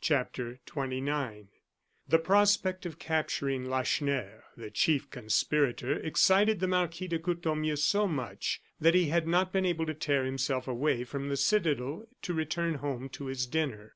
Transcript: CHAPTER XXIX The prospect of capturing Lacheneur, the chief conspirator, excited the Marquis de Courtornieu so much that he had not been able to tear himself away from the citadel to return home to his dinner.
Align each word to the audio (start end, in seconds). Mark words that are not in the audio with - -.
CHAPTER 0.00 0.58
XXIX 0.66 1.46
The 2.08 2.18
prospect 2.18 2.84
of 2.84 2.98
capturing 2.98 3.66
Lacheneur, 3.70 4.42
the 4.56 4.72
chief 4.72 5.08
conspirator, 5.08 5.92
excited 6.00 6.58
the 6.58 6.66
Marquis 6.66 7.06
de 7.06 7.20
Courtornieu 7.20 7.76
so 7.78 8.08
much 8.08 8.60
that 8.80 8.96
he 8.96 9.06
had 9.10 9.28
not 9.28 9.52
been 9.52 9.64
able 9.64 9.86
to 9.86 9.94
tear 9.94 10.24
himself 10.24 10.66
away 10.66 11.04
from 11.04 11.28
the 11.28 11.36
citadel 11.36 12.08
to 12.22 12.34
return 12.34 12.74
home 12.82 13.08
to 13.10 13.26
his 13.26 13.46
dinner. 13.46 13.86